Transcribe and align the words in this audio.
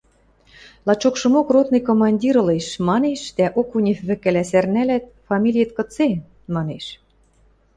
–Лачокшымок 0.87 1.47
ротный 1.53 1.83
командир 1.89 2.35
ылеш,– 2.41 2.67
манеш 2.87 3.21
дӓ 3.37 3.47
Окунев 3.59 3.99
вӹкӹлӓ 4.07 4.43
сӓрнӓлят:– 4.51 5.03
Фамилиэт 5.27 5.71
кыце?– 5.77 6.07
манеш. 6.55 6.85